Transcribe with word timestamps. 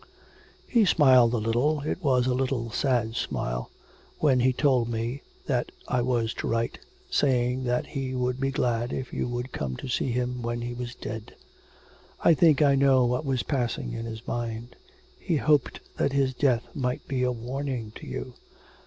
'He 0.67 0.83
smiled 0.83 1.31
a 1.31 1.37
little, 1.37 1.81
it 1.81 2.01
was 2.03 2.25
a 2.25 2.33
little 2.33 2.71
sad 2.71 3.13
smile, 3.15 3.69
when 4.17 4.39
he 4.39 4.51
told 4.51 4.89
me 4.89 5.21
that 5.45 5.71
I 5.87 6.01
was 6.01 6.33
to 6.39 6.47
write, 6.47 6.79
saying 7.11 7.65
that 7.65 7.85
he 7.85 8.15
would 8.15 8.39
be 8.39 8.49
glad 8.49 8.91
if 8.93 9.13
you 9.13 9.27
would 9.27 9.51
come 9.51 9.75
to 9.75 9.87
see 9.87 10.09
him 10.11 10.41
when 10.41 10.61
he 10.61 10.73
was 10.73 10.95
dead. 10.95 11.35
I 12.19 12.33
think 12.33 12.63
I 12.63 12.73
know 12.73 13.05
what 13.05 13.25
was 13.25 13.43
passing 13.43 13.93
in 13.93 14.07
his 14.07 14.27
mind 14.27 14.75
he 15.19 15.35
hoped 15.35 15.81
that 15.97 16.13
his 16.13 16.33
death 16.33 16.63
might 16.73 17.07
be 17.07 17.21
a 17.21 17.31
warning 17.31 17.91
to 17.97 18.07
you. 18.07 18.33